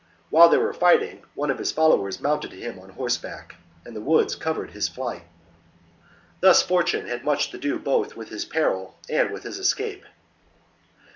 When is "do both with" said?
7.59-8.29